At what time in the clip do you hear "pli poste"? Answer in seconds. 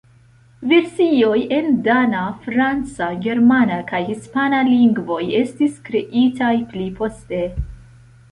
6.73-7.43